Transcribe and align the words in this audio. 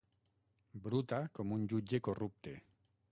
Bruta 0.87 1.19
com 1.39 1.53
un 1.59 1.69
jutge 1.75 2.03
corrupte. 2.11 2.57